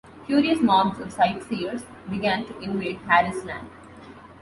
[0.25, 3.69] Curious mobs of sightseers began to invade Harris' land.